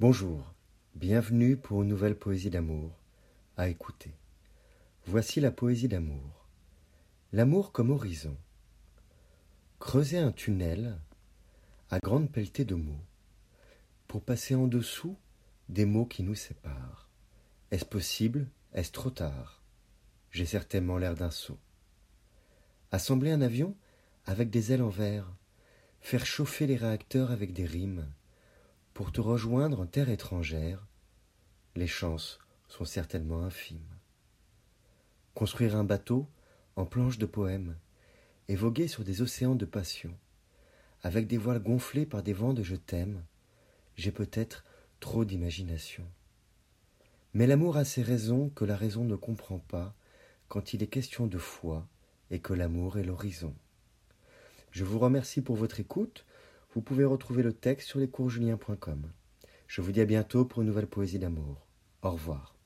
[0.00, 0.54] Bonjour,
[0.94, 2.92] bienvenue pour une nouvelle poésie d'amour
[3.56, 4.14] à écouter.
[5.06, 6.46] Voici la poésie d'amour.
[7.32, 8.36] L'amour comme horizon.
[9.80, 11.00] Creuser un tunnel
[11.90, 13.04] à grande pelletée de mots
[14.06, 15.16] pour passer en dessous
[15.68, 17.10] des mots qui nous séparent.
[17.72, 18.48] Est-ce possible?
[18.74, 19.64] Est-ce trop tard?
[20.30, 21.58] J'ai certainement l'air d'un sot.
[22.92, 23.76] Assembler un avion
[24.26, 25.34] avec des ailes en verre,
[26.00, 28.06] faire chauffer les réacteurs avec des rimes,
[28.98, 30.84] pour te rejoindre en terre étrangère,
[31.76, 33.94] les chances sont certainement infimes.
[35.34, 36.26] Construire un bateau
[36.74, 37.76] en planches de poèmes
[38.48, 40.12] et voguer sur des océans de passion,
[41.04, 43.22] avec des voiles gonflées par des vents de je t'aime,
[43.94, 44.64] j'ai peut-être
[44.98, 46.04] trop d'imagination.
[47.34, 49.94] Mais l'amour a ses raisons que la raison ne comprend pas
[50.48, 51.86] quand il est question de foi
[52.32, 53.54] et que l'amour est l'horizon.
[54.72, 56.26] Je vous remercie pour votre écoute.
[56.74, 59.10] Vous pouvez retrouver le texte sur lescoursjulien.com.
[59.66, 61.66] Je vous dis à bientôt pour une nouvelle poésie d'amour.
[62.02, 62.57] Au revoir.